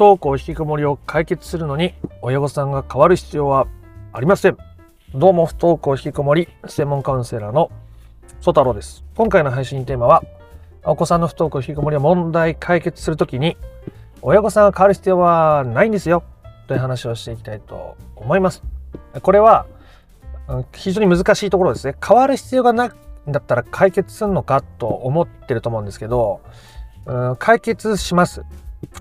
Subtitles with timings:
[0.00, 1.92] 登校引きこもりを解決するのに
[2.22, 3.66] 親御さんが変わる必要は
[4.14, 4.56] ありません。
[5.14, 7.70] どうも不登校引きこもり専門カウンセラーの
[8.40, 9.04] 曽太郎です。
[9.14, 10.24] 今回の配信テーマは
[10.84, 13.58] お子さんの不登校引きこもりを問題解決するときに
[14.22, 16.22] 親御さんが変わる必要はないんですよ。
[16.66, 18.62] という話をしていきたいと思います。
[19.20, 19.66] これは
[20.72, 21.94] 非常に難しいところですね。
[22.02, 22.90] 変わる必要がない
[23.28, 26.40] んだったら解決するのかと思ってると思うんですけど
[27.04, 28.46] うん解決します。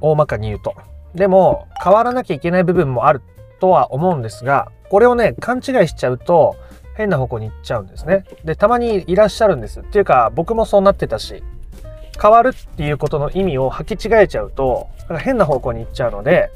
[0.02, 0.76] 大まかに言うと。
[1.16, 3.22] でも変わらなきゃいけない部分もある
[3.60, 6.56] とは思うんですがこれをね勘違いしちゃうと
[6.96, 8.26] 変な方向に行っちゃうんですね。
[8.44, 9.80] でたまにいらっしゃるんです。
[9.80, 11.44] っていうか僕もそうなってたし
[12.22, 14.90] 変わるっていうことの意味を履き違えちゃうと
[15.20, 16.52] 変な方向に行っちゃうので、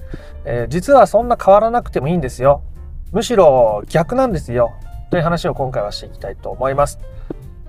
[0.46, 2.62] えー、実はそんな変わらなくてもいいんですよ。
[3.12, 4.74] むしろ逆なんですよ。
[5.10, 7.00] という話を今回はしていきたいと思います。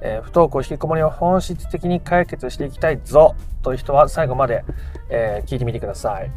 [0.01, 4.65] えー、不登校引きこもりを本質的に解決していきたいぞという人は最後まで、
[5.09, 6.31] えー、聞いてみてください。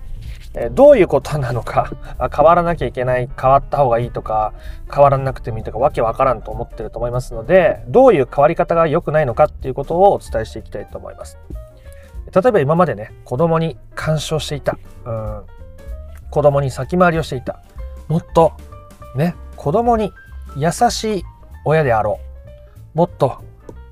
[0.53, 1.91] えー、どういうことなのか
[2.35, 4.53] 変わらなきゃいけない変わった方がいいとか
[4.91, 11.37] 変わらなくてもいいとかわけわからんと思ってると思いますのでどういう変わり方が良くないのかっていうことをお伝えしていきたいと思います。
[12.33, 15.43] 例えば今までね子供に干渉していた、うん、
[16.29, 17.59] 子供に先回りをしていた
[18.07, 18.53] もっと
[19.15, 20.11] ね子供に
[20.57, 21.23] 優しい
[21.65, 22.19] 親であろ
[22.93, 23.41] うもっと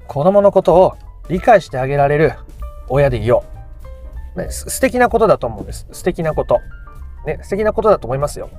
[0.08, 0.96] 子供のことを
[1.30, 2.34] 理解してあげられる
[2.88, 3.44] 親でいよ
[4.36, 4.40] う。
[4.40, 5.88] ね、素敵なことだと思うんです。
[5.92, 6.60] 素敵なこと。
[7.26, 8.50] ね、素敵なことだと思いますよ。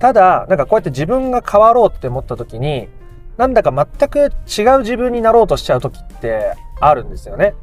[0.00, 2.88] ただ、なんかこうやって自分が変わろうって思った時に、
[3.36, 7.54] なんだか全く違う自分になろうとしちゃう時ってあるんですよね。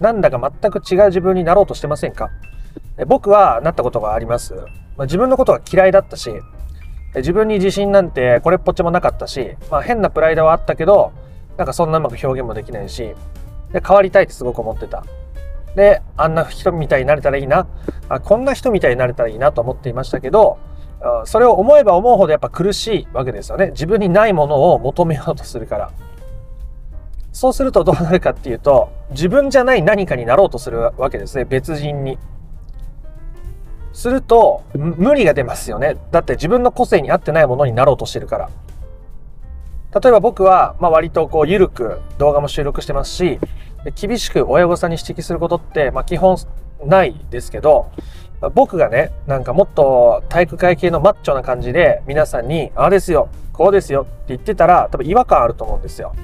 [0.00, 2.30] なんだか全く違う自分になろうとしてませんか？
[3.06, 4.54] 僕はなったことがあります。
[4.54, 4.60] ま
[4.98, 6.32] あ、自分のことが嫌いだったし、
[7.16, 11.12] 自分に自信なんてこれっぽっちもなかったし、まあ、変なプライドはあったけど、
[11.60, 13.14] なんかそんなうまく表現もできないし、
[13.70, 15.04] で、変わりたいってすごく思ってた。
[15.76, 17.66] で、あんな人みたいになれたらいいな、
[18.08, 20.56] あこんな人みたいになれたらいいなと思っていましたけど、
[21.26, 23.72] それを思えば思うほどやっぱ苦しいわけですよね。
[23.72, 25.90] 自分にないものを求めようとするから。
[27.30, 31.44] そうするとどうなるかっていうと、自分じゃない何かになろうとするわけですね。
[31.44, 32.18] 別人に。
[33.92, 35.98] すると、無理が出ますよね。
[36.10, 38.48] だって自分の個性に合ってないものになろうとしてるから。
[39.92, 43.40] 例えば僕は、まあ、割とこう、緩く動画も収録してますし、
[43.94, 46.36] 厳しく親御さんに指摘することって、まあ、基本
[46.84, 47.90] ないですけど、
[48.54, 56.14] 僕がね、なんかもっと体育会系のマッチョな感じで皆さんに、ああですよ、こうですよって言ってたら、多分違和感あると思うんですよ。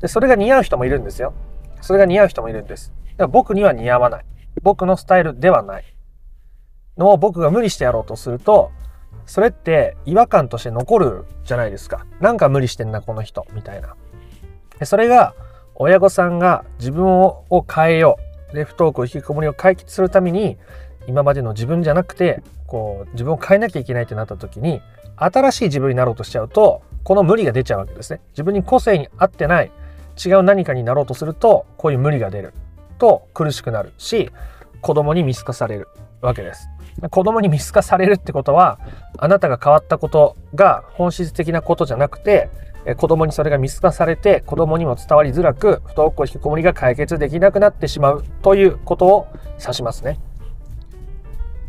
[0.00, 1.32] で、それが似合う人もいるんですよ。
[1.80, 2.92] それが似合う人もいるんです。
[3.12, 4.24] だから僕には似合わない。
[4.62, 5.84] 僕のスタイルではない。
[6.96, 8.70] のを僕が無理してやろうとすると、
[9.26, 12.06] それって違和感として残るじゃないですか。
[12.20, 13.94] なんか無理してんな、この人、みたいな。
[14.84, 15.34] それが、
[15.76, 18.18] 親御さんが自分を変えよ
[18.52, 18.54] う。
[18.54, 20.56] で、不登校引きこもりを解決するために、
[21.06, 24.80] 今までの自分じゃなくて、こう、自分を変えなきゃいけないってなった時に、
[25.16, 28.20] 新しい自分になろうとしちゃうと、この無理が出ちゃうわけですね。
[28.30, 29.70] 自分に個性に合ってない、
[30.24, 32.54] 違う何かになろうとすると、こういう無理が出る
[32.98, 34.30] と苦しくなるし、
[34.80, 35.88] 子供に見透かされる
[36.24, 36.68] わけです。
[37.10, 38.78] 子供に見透かされるってことは、
[39.18, 42.50] あなたが変わったことが本質的なことじゃなくて、
[42.96, 49.26] 子供にそれが見透かされて、子供にも伝わりづらく、不登校引きこもりが解決できなくなってしまうということを
[49.60, 50.20] 指しますね。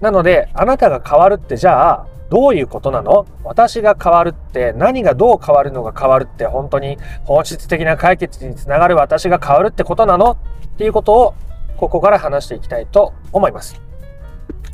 [0.02, 3.28] なので、あなたが変わるってじゃあ、どういうことなの？
[3.44, 10.32] 私が変わるって何がどう変わるのが変わるって本当に本質的な解決につながる私が変わるってことなの？
[10.32, 10.38] っ
[10.78, 11.34] ていうことを
[11.78, 13.80] ここから話していきたいと思います。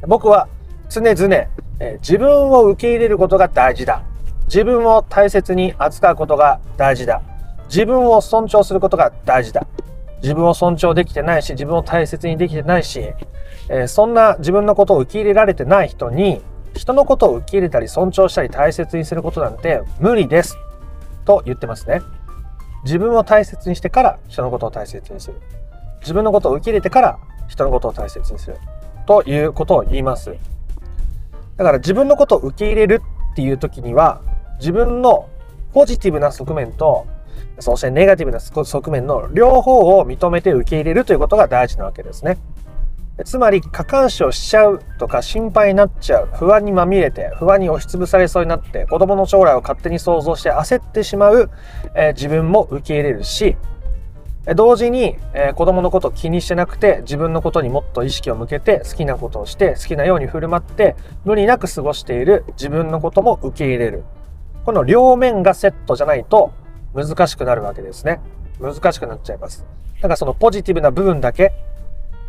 [0.07, 0.47] 僕は
[0.89, 1.35] 常々、
[1.79, 4.03] え自分を受け入れることが大事だ。
[4.45, 7.21] 自分を大切に扱うことが大事だ。
[7.67, 9.65] 自分を尊重することが大事だ。
[10.21, 13.13] 自分を尊重できてないし、自分を大切にできてないし、
[13.69, 16.41] え、そんな自分のことを受け入れられてない人に、
[16.75, 20.57] 人のことを受け入れたり尊重したり大切にすることなんて無理です。
[21.25, 22.01] と言ってますね。
[22.83, 25.41] 自分を大切にしてから人のことを大切にする。
[26.01, 28.57] 自分のことを受け入れてから人のことを大切にする。
[29.11, 30.33] ということを言います。
[31.57, 33.01] だから自分のことを受け入れる
[33.33, 34.21] っていう時には、
[34.59, 35.27] 自分の
[35.73, 37.05] ポジティブな側面と、
[37.59, 42.37] そしてネガティブな側面の両方を認めて受け入れるということが大事なわけですね。
[43.25, 51.51] つまり過干渉しちゃうとか心配になっちゃう不安にまみれて不安に押しつぶされそうになって子供の将来を勝手に想像して焦ってしまう、
[51.93, 53.57] えー、自分も受け入れるし
[54.55, 60.95] 同時に、えー、子供のことを気にしてなくて自分のことにもっと意識を向けて好きなことをして好きなように振る舞って
[61.25, 64.03] 無理なく過ごしている自分のことも受け入れる。
[64.65, 66.51] この両面がセットじゃないと
[66.93, 68.19] 難しくなるわけですね。
[68.59, 69.65] 難しくなっちゃいます。
[69.95, 71.51] だからそのポジティブな部分だけ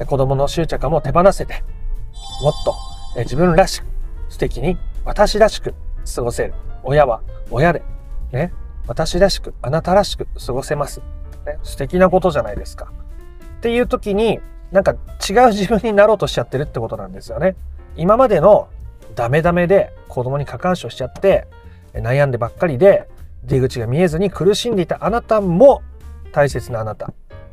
[0.07, 1.63] 子供の執着感も手放せて
[2.43, 2.75] もっと
[3.21, 3.87] 自分らしく
[4.29, 5.75] 素敵に私らしく
[6.15, 6.55] 過ごせる。
[6.83, 7.83] 親は親で
[8.33, 8.53] ね
[8.87, 11.01] 私らしくあなたらしく過ごせます、
[11.47, 12.93] ね、素敵なことじゃないですか。
[13.59, 14.41] っていう時に
[14.71, 17.55] なんか違う自分になろうとしちゃってるってことなんですよね。
[17.97, 18.69] 今までの
[19.15, 21.47] ダメダメで子供に過干渉しちゃって
[21.93, 23.09] 悩んでばっかりで
[23.45, 25.83] 出口が見えずに苦しんでいたあなたも
[26.33, 27.13] 大切なあなた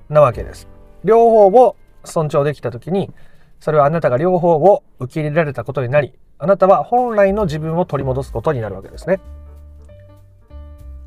[0.09, 0.68] なわけです。
[1.03, 1.75] 両方を
[2.06, 3.12] 尊重できた時に
[3.59, 9.19] それはあなたが両方を受け入れられたことになりあなたは本来の自分を取り戻すことになるわけですね。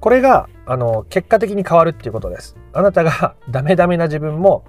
[0.03, 2.57] これがあの結果的に変わるっていうことです。
[2.73, 4.65] あなたが ダメダメな自分も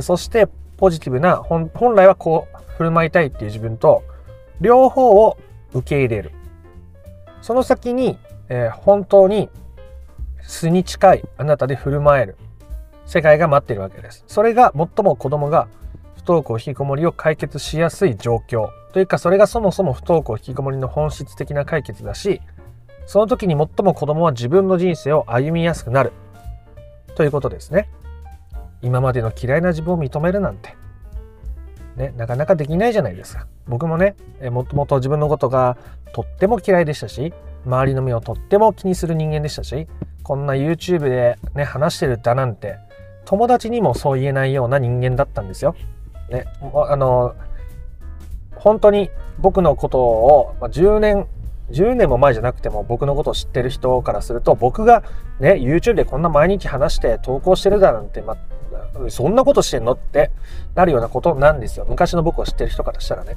[0.00, 0.46] そして
[0.76, 4.04] ポジティブな本来はこう振る舞いたいっていう自分と
[4.60, 5.38] 両方を
[5.74, 6.30] 受け入れる。
[7.42, 8.16] その先に、
[8.48, 9.50] えー、本当に
[10.42, 12.36] 素に近いあなたで振る舞える。
[13.06, 14.22] 世界が待っているわけです。
[14.28, 15.66] それが最も子供が
[16.14, 18.68] 不登校引きこもりを解決しやすい状況。
[18.92, 22.40] というかそれがそもそも不登校引きこもりの本質的な解決だし
[23.06, 26.12] その時に最も子供は自分の人生を歩みやすくなる
[27.14, 27.88] ということですね
[28.82, 30.74] 今までの嫌いな自分を認めるなんて
[31.96, 33.46] ね、なかなかできないじゃないですか。
[33.66, 34.16] 僕もね、
[34.50, 35.76] もともと自分のことが
[36.12, 37.32] とっても嫌いでしたし、
[37.64, 39.88] 周りの目をとっても気にする人間でしたし、
[40.22, 42.76] こんな YouTube でね、話してるだなんて、
[43.24, 45.74] 友達にもそう言えないような人間だったんですよ。
[46.30, 47.34] ね、あの、
[48.56, 51.26] 本当に僕のことを、10年、
[51.70, 55.02] 10年も前じゃなくても僕のことを知ってる人からすると、僕が
[55.40, 58.36] ね、YouTube でこんな毎日話して投稿してるだなんて、ま
[59.08, 59.92] そんなことしてんの？
[59.92, 60.30] って
[60.74, 61.86] なるようなことなんですよ。
[61.88, 63.36] 昔の僕を知ってる人からしたらね。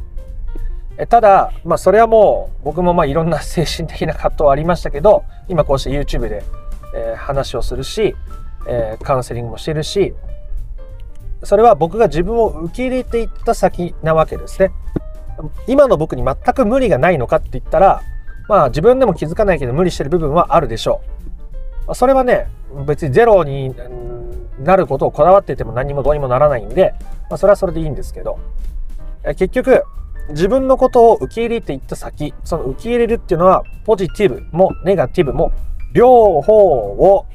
[0.98, 6.44] えただ、まあそれはもう僕もまあいろんな 精神的な葛藤はありましたけど、今こうして YouTube で、
[6.96, 8.16] えー、話をするし、
[8.68, 10.14] えー、カウンセリングもしてるし、
[11.44, 14.72] それは僕が自分を受け入れていった先なわけですね。
[15.68, 18.02] 今の僕に全く無理がないのかって言ったら、
[18.50, 21.02] まあ自分でも気づかないけど無理してる部分はあるでしょ
[21.88, 21.96] う。
[21.96, 22.48] それはね、
[22.86, 23.74] 別にゼロに
[24.60, 26.94] なることをこだわっていても何もどうにもならないんで、
[27.30, 28.40] まあ、それはそれでいいんですけど、
[29.24, 29.84] 結局、
[30.30, 35.52] 自分のことを受け入れていった先、その受け入れるっていうのは、ポジティブもネガティブも、
[35.94, 37.26] 両方を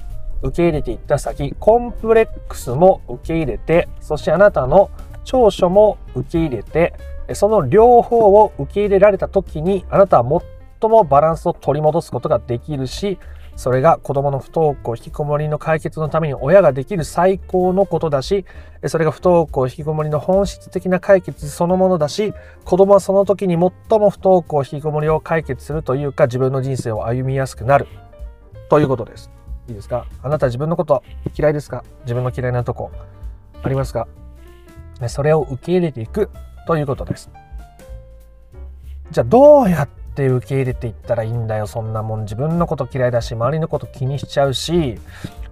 [0.42, 4.90] 受け入れていった先、コンプレックスも受け入れて、そしてあなたの
[5.24, 6.94] 長所も受け入れて、
[7.32, 10.22] その両方を受け入れられた時に、あなたは
[10.84, 13.18] 最もバランスを取り戻すことができるし、
[13.56, 18.44] それが子供の不登校引きこもりの解決のために親ができる最高のことだし、
[18.86, 22.34] それが不登校引きこもりの本質的な解決そのものだし、
[22.64, 27.86] 子供はその時に最も不登校引きこもりを解決するというか自分の人生を歩みやすくなる
[28.68, 29.30] ということです。
[29.68, 30.04] いいですか？
[30.22, 31.02] あなた自分のこと
[31.38, 31.84] 嫌いですか？
[32.02, 32.90] 自分の嫌いなとこ
[33.62, 34.08] ありますか？
[35.08, 36.28] それを受け入れていく
[36.66, 37.30] ということです。
[39.12, 41.66] じゃあどうやってって受け入れていったらいいんだよ。
[41.66, 42.20] そんなもん。
[42.22, 44.98] 自分のこと嫌いだし周りのこと気にしちゃうし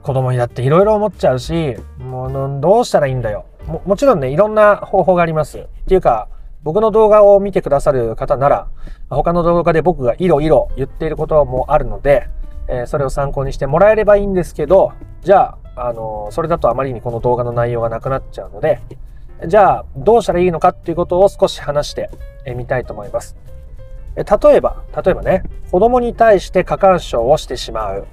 [0.02, 3.44] 子供にだっていろいろ思っちゃうしもうどうしたらいいんだよ。
[3.66, 5.58] ももちろんねいろんな方法があります。
[5.58, 6.28] っていうか
[6.62, 8.68] 僕の動画を見てくださる方なら
[9.10, 12.28] 他の動画で僕がいろいろ言っていることもあるので、
[12.68, 14.92] えー、それを参考にしてもらえればいいんですけど
[15.22, 18.80] じゃあ、あのー、それだとあまりにこの動画の内容がなくなっちゃうので
[19.46, 22.10] じゃあどうしたらいいのかっていうことを少し話して
[22.54, 23.36] みたいと思います。
[24.14, 24.24] 例
[24.56, 28.06] えば、例えばね、子供に対して過干渉をしてしまう。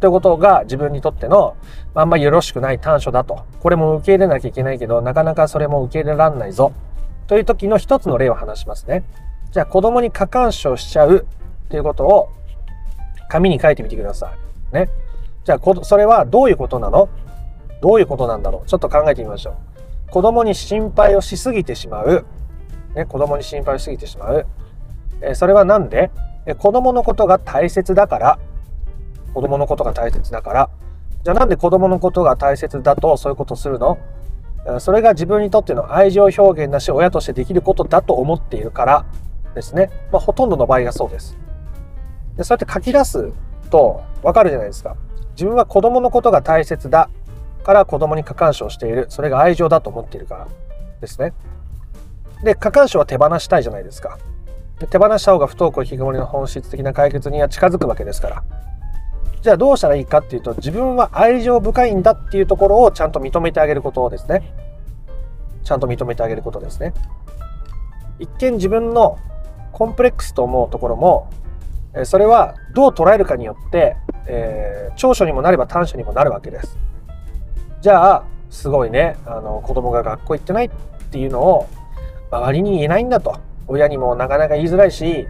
[0.00, 1.56] ということが自分にとっての
[1.94, 3.44] あんまよろしくない短所だと。
[3.60, 6.72] これも受け入れなきゃいけないけど、なかなかそれも受け入れられないぞ。
[7.26, 9.04] という時の一つの例を話しますね。
[9.50, 11.24] じゃあ子供に過干渉しちゃう
[11.70, 12.28] ということを
[13.28, 14.32] 紙に書いてみてくださ
[14.72, 14.74] い。
[14.74, 14.90] ね。
[15.44, 17.08] じゃあそれはどういうことなの？
[17.80, 18.68] どういうことなんだろう？
[18.68, 19.56] ちょっと考えてみましょ
[20.08, 20.10] う。
[20.10, 22.26] 子供に心配をしすぎてしまう。
[22.94, 24.46] ね、子供に心配をしすぎてしまう。
[25.34, 26.10] それは何で？
[26.58, 28.38] 子供のことが大切だから。
[29.32, 30.70] 子供のことが大切だから。
[31.22, 33.98] じゃあなんで子供のことが大切だとそういうことするの？
[34.80, 39.04] それが自分にとっての愛情表現だし親としてできることだと思っているから。
[39.54, 41.38] ですね、まあ、ほとんどの場合がそうです。
[42.36, 43.32] でそうやって書き出す
[43.70, 44.96] とわかるじゃないですか。
[45.32, 47.08] 自分は子供のことが大切だ
[47.62, 49.06] から子供に過干渉している。
[49.10, 50.48] それが愛情だと思っているから。
[51.00, 51.32] ですね。
[52.42, 54.18] で過干渉は手放したいじゃないですか。
[54.78, 58.44] 手放した方が不登校引きこもりの本質的な解決には近づくわけですから。
[59.40, 64.42] じゃあどうしたらいいかっていうと、自分は愛情深いんだっていうところをちゃんと認めてあげることですね。
[65.62, 66.94] ちゃんと認めてあげることですね。
[68.18, 69.18] 一見自分の
[69.72, 71.28] コンプレックスと思うところも、
[72.04, 76.78] それはどう捉えるかによって、えー、長所にもなれば短所にもなるわけです。
[77.80, 80.70] じゃあ、すごいね、あの子供が学校行ってないっ
[81.10, 81.68] ていうのを
[82.30, 83.38] 周りに言えないんだと。
[83.68, 85.26] 親にもなかなか言いづらいし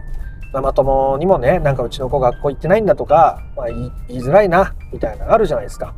[0.53, 5.93] ママ友にもねなんかうちの子学校行ってないんだとか、まあ、言いづらいなみたいなのあるじゃないですか。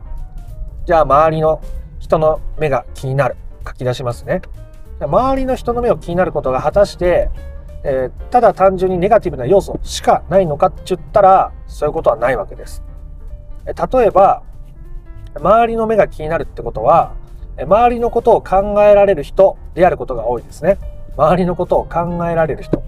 [0.85, 1.61] じゃあ周りの
[1.99, 3.35] 人の目が気になる。
[3.67, 4.41] 書き出しますね。
[4.99, 7.29] 周りの人の目を気になることが果たして、
[7.83, 12.83] えー、ただ単純にネガティブな要素しかないのかって言ったらそういうことはないわけです。
[13.65, 14.43] 例えば
[15.35, 17.13] 周りの目が気になるってことは
[17.59, 20.77] 周りのことを考えられる人であることが多いですね。
[21.17, 22.83] 周りのことを考えられる人。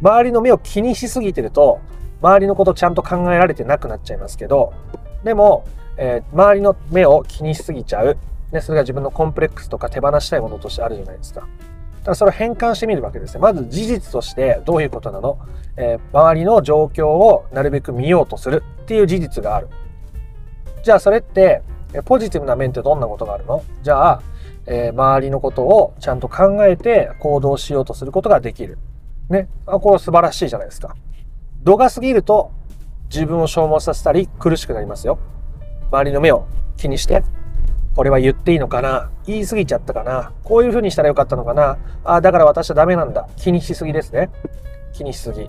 [0.00, 1.80] 周りの目を気にしすぎてると
[2.20, 4.72] 周りのことちゃんと考えられてなくなっちゃいますけど
[5.22, 5.64] でも、
[5.96, 8.16] えー、周りの目を気にしすぎちゃう、
[8.50, 11.46] ね、それが自分のコンプレックスとか手放したいものとしてあるじゃないですか。
[12.02, 15.38] だそれを変換してみるわけですねまず事実としてどういうことなの、
[15.76, 19.68] えー、周りの状況をなるべく見ようとするっていう事実がある。
[20.82, 21.62] じゃあそれって
[22.04, 23.62] ポジティブな面ってどんなことがあるの？
[23.82, 24.22] じゃあ、
[24.66, 28.78] えー、周りのことをちゃんと考えて行動しようとすることができる。
[29.28, 29.48] ね。
[29.66, 30.94] あ、これ素晴らしいじゃないですか。
[31.62, 32.52] 度が過ぎると
[33.12, 35.18] 自分を消耗させたり苦しくなりますよ。
[35.90, 37.22] 周りの目を気にして、
[37.94, 39.10] これは言っていいのかな？
[39.26, 40.32] 言い過ぎちゃったかな？
[40.44, 41.78] こういうふうにしたらよかったのかな？
[42.04, 43.28] あ、だから私はダメなんだ。
[43.36, 44.30] 気にしすぎですね。
[44.92, 45.48] 気にしすぎ。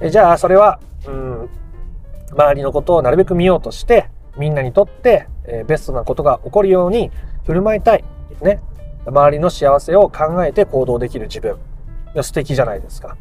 [0.00, 1.48] えじゃあ、それは、うん、
[2.32, 7.10] 周りのことをなるべく見ようとして、みんなにとって、えベストなことが起こるように
[7.44, 8.04] 振る舞いたい。
[8.42, 8.60] ね。
[9.06, 11.56] 周りの幸せを考えて行動できる自分。
[12.22, 13.16] 素敵じゃないですか。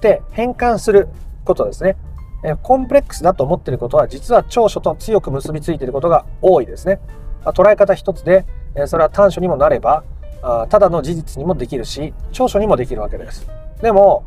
[0.00, 1.08] で、変換する
[1.44, 1.96] ことですね。
[2.44, 7.00] えコンプレックスだと思っていることは実は長所と強く結びついていることが多いですね。
[7.44, 10.04] ま捉え方一つで、えそれは短所にもなれば、
[10.42, 13.48] あただの事実にもできるし、長所にもできるわけです。
[13.80, 14.24] でも、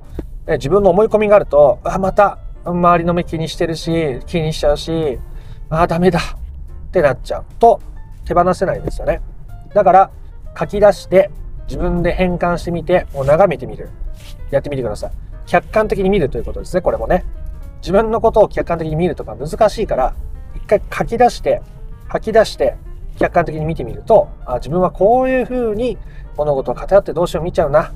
[0.48, 5.20] え自分の思い込みがあると、あ、また周りの目気にしてるし、気にしちゃうし、
[5.70, 6.20] ああ、ダメだ
[6.98, 7.80] ってなっちゃうと
[8.26, 9.22] 手放せないんですよね。
[9.74, 10.12] だから
[10.58, 11.30] 書き出して
[11.68, 13.90] 自分で変換してみて、もう眺めてみる。
[14.50, 15.12] やってみてください。
[15.46, 17.26] 客観的に見るということですね、これもね。
[17.82, 20.16] 自分のことを客観的に見るとか難しいから、
[20.56, 21.62] 一回書き出して、
[22.08, 22.76] 吐き出して、
[23.20, 25.98] 客観的に見てみると、あ自分はこういうふうに
[26.38, 27.94] 物事を偏ってどうしよう見ちゃうな。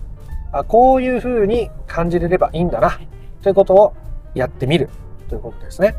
[0.52, 3.00] あこういうふうに感じれればいいんだな。
[3.42, 3.94] ということを
[4.34, 4.90] やってみる
[5.30, 5.96] ということですね。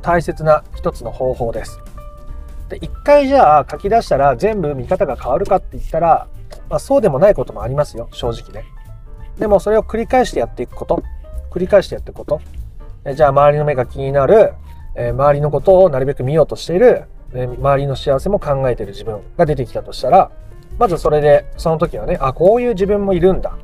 [0.00, 1.80] 大切な一つの方法です。
[2.68, 6.28] で一回じゃあ書き出したら全部見方が変わるかって言ったら、
[6.70, 8.64] まあ、そうでもないこともありますよ正直ね。
[9.38, 11.02] でもそれを繰り返してやっていくこと。
[11.50, 12.40] 繰り返してやっていくこと。
[13.14, 14.54] じゃあ周りの目が気になる、
[14.94, 20.30] えー、周りのことをなるべく見ようとしている、えー、周りの幸せも考えてる自分が出てきたとしたら
[20.78, 23.58] まずそれでその時はねあこういう自分もいるんだ。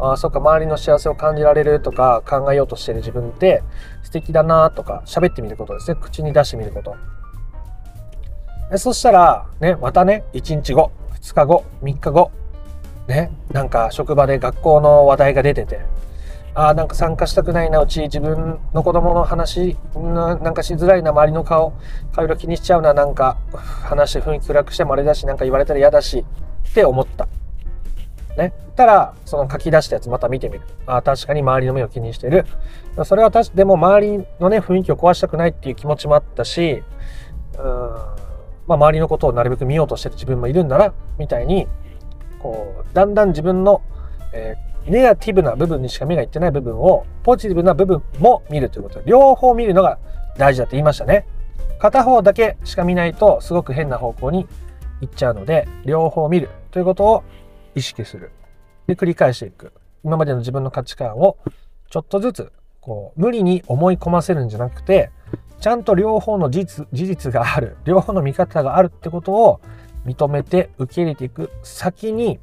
[0.00, 3.62] あそっか周りの幸せを感じられるとか考えようとしてる自分って
[4.02, 5.98] 素敵だなとか喋ってみることですね。
[6.00, 6.96] 口に出してみること。
[8.78, 12.30] そしたらねまたね1日後2日後3日後
[13.08, 15.80] ねなんか職場で学校の話題が出てて
[16.54, 21.72] ああなんか参加したくないなうち自分の子供の話なんかしづらいな周りの顔
[22.12, 26.24] 顔色気にしちゃうななんか話雰囲気暗くしてもあれだしなんか言われたら嫌だし
[26.70, 27.26] って思った。
[28.36, 28.52] ね。
[28.76, 30.62] たら、その書き出したやつまた見てみる。
[30.86, 32.46] あ、確かに周りの目を気にしてる。
[33.04, 36.82] それは確でも周りのね、雰囲気を壊したくないっていう気持ちもあったし、
[37.58, 37.64] うん、
[38.66, 41.66] まあ、周りのことをなるべく見ようとしてる自分もいるんだな、みたいに、
[42.40, 43.82] こう、だんだん自分の、
[44.32, 49.98] えー、ネガティブな部分にしか目がいってない部分を、ポジティブな部分も見るということ、両方見るのが
[50.38, 51.26] 大事だって言いましたね。
[51.78, 54.46] 片方だけしか見ないと、すごく変な方向に
[55.00, 57.24] 行っちゃうので、両方見るということを
[57.80, 58.30] 意識する。
[58.86, 59.72] で、繰り返していく。
[60.04, 61.38] 今までの自分の価値観を
[61.90, 65.10] ちょっとずつ、こう、無理に思い込ませるんじゃなくて、
[65.60, 69.60] ちゃんと両方の事実事実がある、両方の見方があるってことを
[70.06, 71.50] 認めて受け入れていく。
[71.62, 72.38] 先に、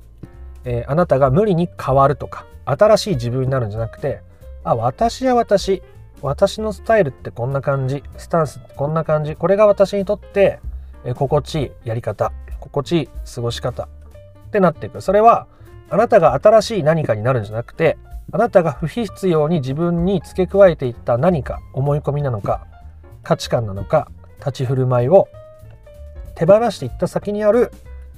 [0.65, 4.21] えー、あなたが無理に変わるとか、新しい自分になるんじゃなくて、
[4.63, 5.81] あ、私は私、
[6.21, 10.59] 私のスタイルってこんな感じ、スタンスってこんな感じ、これが私にとって、
[11.05, 13.87] えー、心地いいやり方、心地いい過ごし方。
[14.47, 15.01] ってなっていく。
[15.01, 15.47] それは
[15.89, 17.97] あなたが新しい何かになるんじゃなくて
[18.31, 22.65] あなたが不必要に自分に付け加えていった何か思い込みなのか
[23.23, 25.27] 価値観なのか立ち振る舞いを
[26.35, 27.71] 手放していった先にある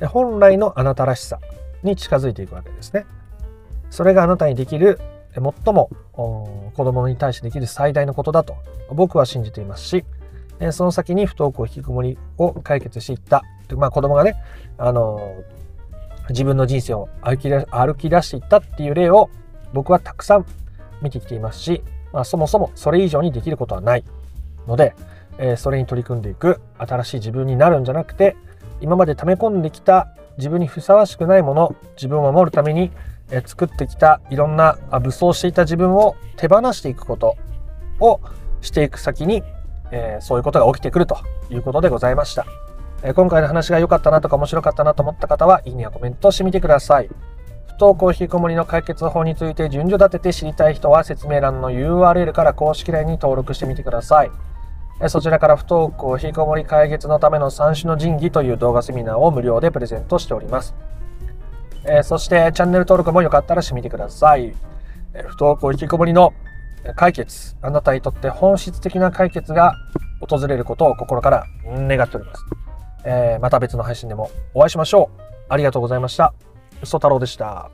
[0.08, 1.40] 本来のあなたらしさ
[1.84, 3.06] に近づいていくわけですね。
[3.90, 5.00] それがあなたにできる
[5.34, 8.56] 最も子供に対してできる最大のことだと
[8.92, 10.06] 僕は信じていますし
[10.72, 13.44] その先に不登校引きこもりを解決していった、
[13.76, 14.36] まあ、子供がね
[14.78, 15.36] あの
[16.30, 19.30] 自分の人生を歩き歩き出していったっていう例を
[19.74, 20.46] 僕はたくさん
[21.02, 21.84] 見てきていますし、
[22.14, 24.04] まあ、そもそもそれ以上にできることはない
[24.68, 24.96] ので、
[25.38, 28.36] えー、それに取り組んでいく新しい自分になるんじゃなくて
[28.82, 32.92] 今まで溜め込んできた自分にふさわしくないもの自分を守るために
[33.32, 37.38] え作ってきたいろんな武装していた自分を手放していくこと
[38.00, 38.22] を
[38.62, 39.44] していく先に、
[39.92, 41.18] えー、そういうことが起きてくると
[41.50, 42.69] いうことでございました。
[43.04, 47.10] え、今回の話が良かったなとか面白かったなと思った方は、いいねやコメントしてみてください。
[47.68, 54.32] 不登校引きこもりの解決法について順序立てて知りたい人は説明欄の URL から公式 LINE に登録してみてください。
[55.08, 60.76] そちらから不登校引きこもり解決のための三種の神器という動画セミナーを無料でプレゼントしております。
[61.86, 64.54] え、そしてチャンネル登録もよかったらしてみてください。
[65.14, 66.34] え、不登校引きこもりの
[66.98, 69.74] 解決、あなたにとって本質的な解決が
[70.20, 72.69] 訪れることを心から願っております。
[73.04, 75.22] えー、また別の配信でもお会いしましょう。
[75.50, 76.34] ありがとうございました。
[76.82, 77.72] 嘘太郎でした。